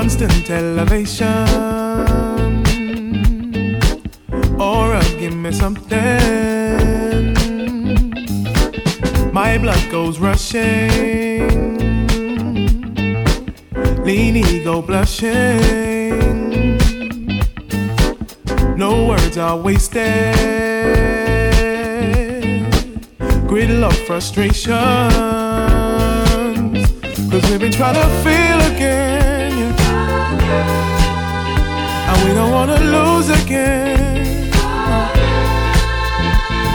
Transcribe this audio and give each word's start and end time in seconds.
constant 0.00 0.50
elevation. 0.50 1.46
Aura, 4.58 5.00
give 5.20 5.36
me 5.36 5.52
something. 5.52 7.32
My 9.32 9.56
blood 9.56 9.84
goes 9.92 10.18
rushing. 10.18 11.78
Lean 14.04 14.36
ego 14.36 14.82
blushing. 14.82 16.08
No 18.76 19.06
words 19.10 19.38
are 19.38 19.56
wasted. 19.56 20.34
Gridlock 23.48 23.98
frustrations. 24.08 24.74
Cause 27.30 27.44
we've 27.48 27.60
been 27.60 27.70
trying 27.70 27.94
to 27.94 28.08
feel 28.24 28.60
again. 28.74 29.03
We 32.24 32.32
don't 32.32 32.50
wanna 32.50 32.78
lose 32.80 33.28
again. 33.42 34.50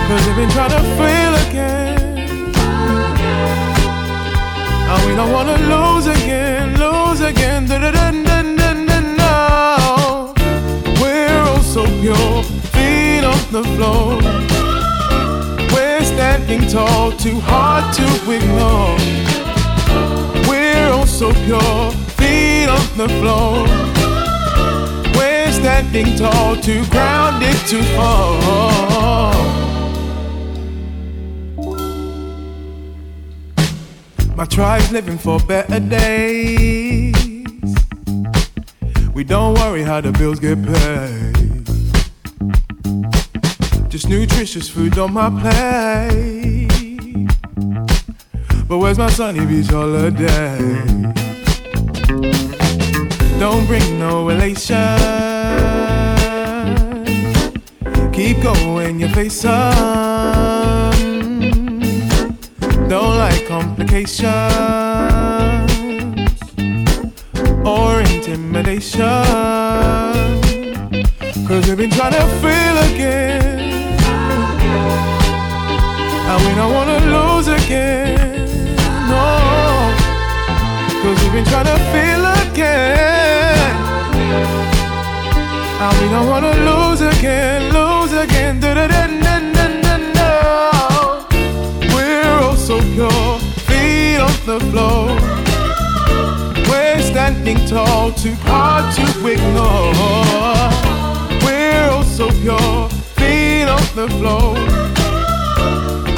Cause 0.08 0.26
we've 0.26 0.36
been 0.36 0.50
trying 0.50 0.70
to 0.70 0.84
fail 1.00 1.34
again. 1.48 1.98
And 4.92 5.02
we 5.08 5.16
don't 5.16 5.32
wanna 5.32 5.58
lose 5.74 6.08
again, 6.08 6.78
lose 6.80 7.22
again. 7.22 7.66
Da 7.66 7.80
da 7.80 7.92
da 7.92 8.12
da 8.12 8.42
no. 9.22 10.34
We're 11.02 11.42
all 11.50 11.64
so 11.76 11.84
pure, 12.02 12.44
feet 12.74 13.24
on 13.24 13.42
the 13.52 13.64
floor. 13.76 14.22
We're 15.74 16.04
standing 16.04 16.68
tall, 16.68 17.12
too 17.12 17.40
hard 17.40 17.94
to 17.98 18.06
ignore 18.36 18.98
We're 20.48 20.92
all 20.92 21.08
so 21.08 21.32
pure, 21.46 21.92
feet 22.18 22.68
on 22.68 22.86
the 22.98 23.10
floor. 23.20 23.99
Standing 25.60 26.16
tall, 26.16 26.56
too 26.56 26.86
grounded 26.86 27.56
to 27.68 27.84
fall. 27.96 29.34
My 34.38 34.46
tribe's 34.46 34.90
living 34.90 35.18
for 35.18 35.38
better 35.42 35.82
days. 35.82 37.14
We 39.14 39.26
don't 39.26 39.56
worry 39.56 39.84
how 39.84 40.00
the 40.00 40.14
bills 40.14 40.40
get 40.40 40.64
paid. 40.64 41.66
Just 43.90 44.08
nutritious 44.08 44.70
food 44.70 44.98
on 44.98 45.12
my 45.12 45.30
plate. 45.42 46.70
But 48.66 48.78
where's 48.78 48.98
my 48.98 49.10
sunny 49.10 49.46
beach 49.46 49.68
holiday? 49.68 50.58
Don't 53.40 53.66
bring 53.68 54.00
no 54.00 54.30
elation. 54.30 55.39
Keep 58.14 58.42
going, 58.44 59.00
your 59.00 59.10
face 59.10 59.46
up. 59.46 60.94
Don't 62.88 63.18
like 63.18 63.46
complications 63.48 64.26
or 67.66 68.02
intimidation. 68.02 69.06
Cause 71.48 71.68
we've 71.68 71.78
been 71.78 71.90
trying 71.90 72.14
to 72.14 72.26
feel 72.42 72.78
again. 72.94 73.60
And 76.32 76.46
we 76.46 76.56
don't 76.56 76.74
wanna 76.74 77.00
lose 77.16 77.48
again 77.48 78.20
no. 79.10 79.96
Cause 81.02 81.24
we've 81.24 81.34
been 81.34 81.46
trying 81.46 81.66
to 81.66 81.78
feel 81.92 82.24
again. 82.52 83.19
And 85.82 85.98
we 86.02 86.10
don't 86.10 86.28
wanna 86.28 86.54
lose 86.70 87.00
again, 87.00 87.72
lose 87.72 88.12
again. 88.12 88.60
Da 88.60 88.74
da 88.74 88.88
da 88.88 89.08
da 89.08 89.40
da 89.56 89.66
da 89.86 89.96
no. 90.18 91.26
We're 91.96 92.38
all 92.44 92.58
so 92.58 92.82
pure, 92.94 93.40
feet 93.68 94.18
on 94.20 94.36
the 94.46 94.60
floor. 94.72 95.08
We're 96.70 97.02
standing 97.02 97.66
tall, 97.66 98.12
too 98.12 98.36
hard 98.44 98.94
to 98.96 99.04
ignore. 99.26 99.94
We're 101.46 101.90
all 101.92 102.04
so 102.04 102.28
pure, 102.42 102.90
feet 103.16 103.70
on 103.70 103.84
the 103.96 104.08
floor 104.20 104.56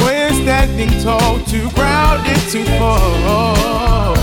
We're 0.04 0.34
standing 0.41 0.89
tall, 1.04 1.38
too 1.45 1.69
grounded 1.76 2.41
to 2.50 2.63
fall. 2.80 4.15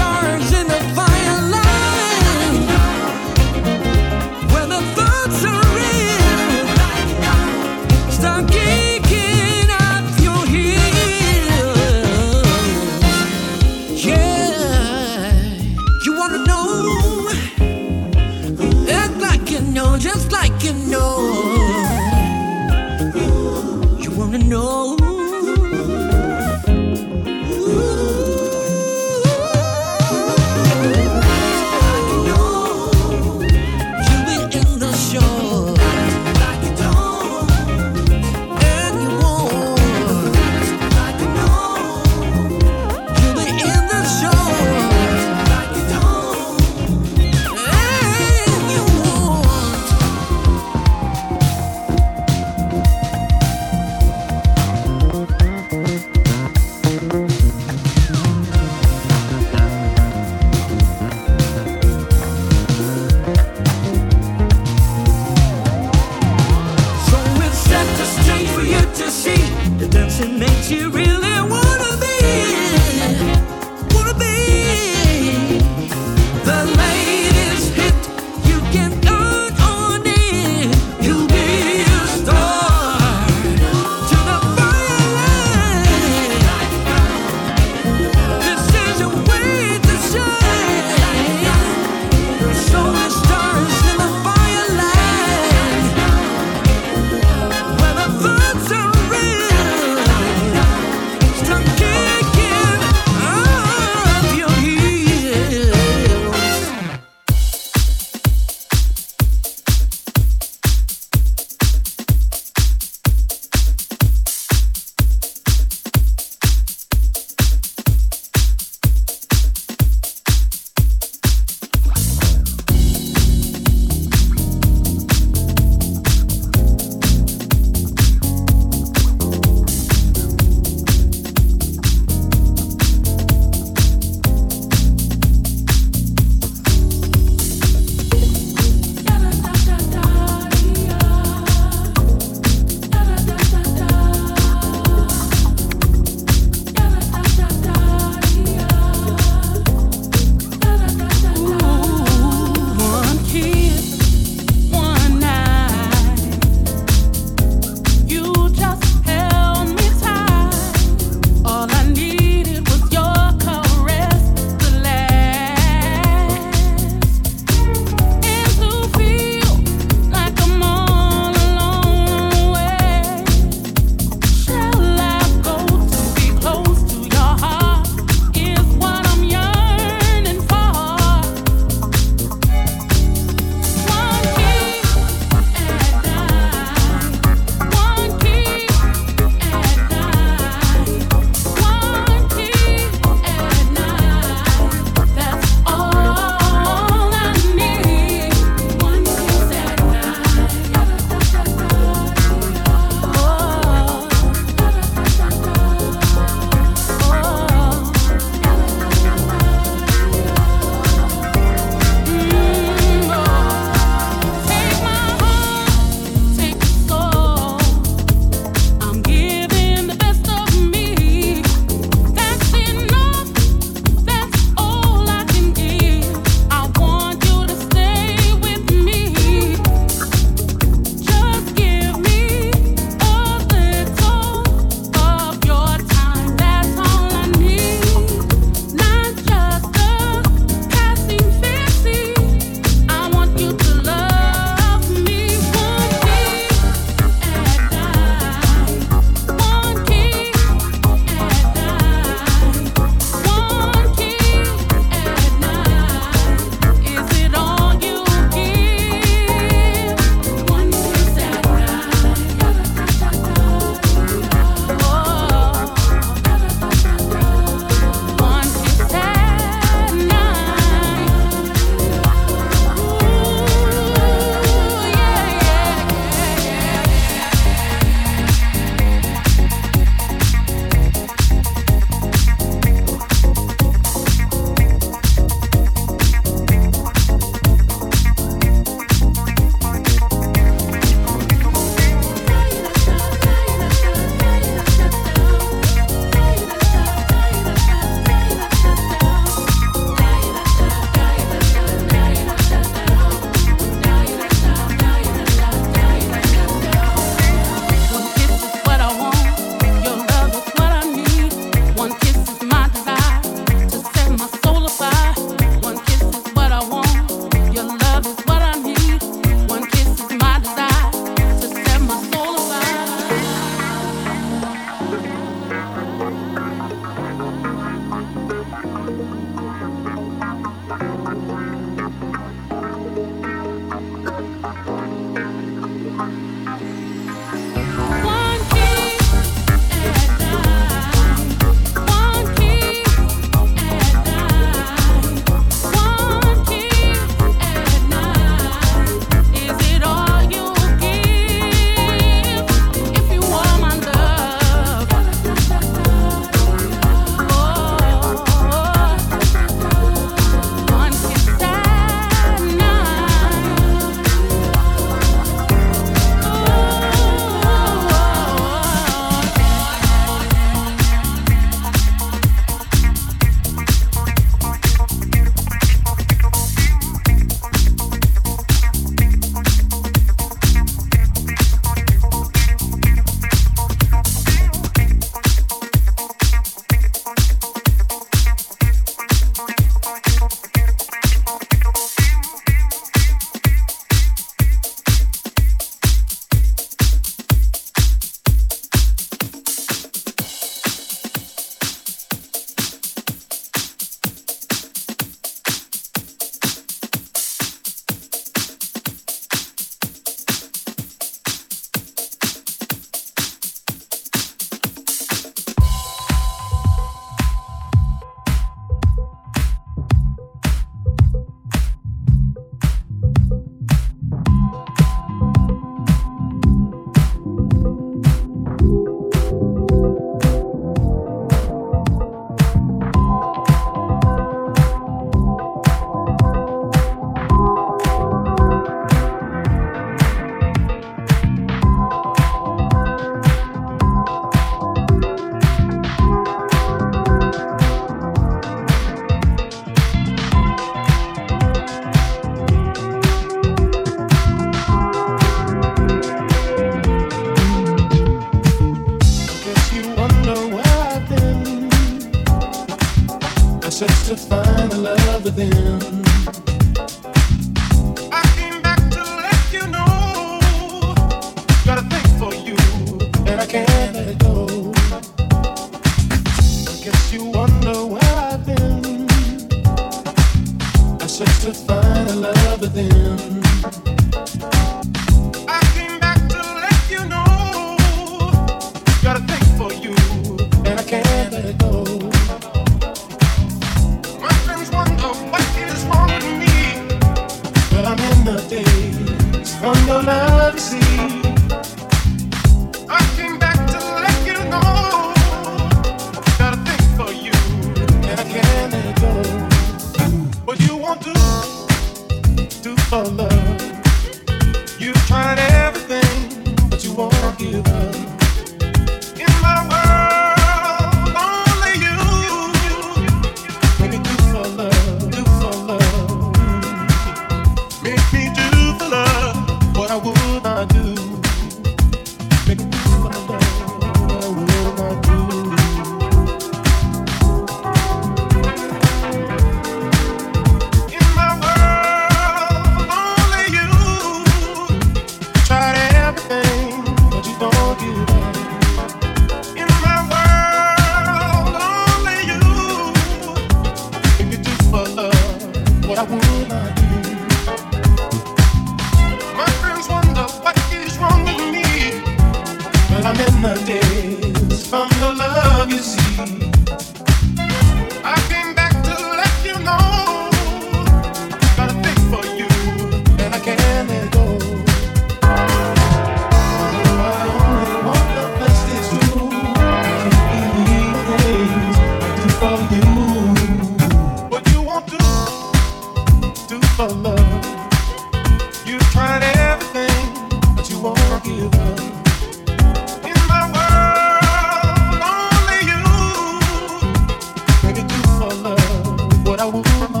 Oh, 599.63 599.79
oh, 599.81 599.91
oh. 599.95 600.00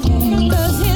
to 0.04 0.12
meet 0.12 0.86
you. 0.86 0.91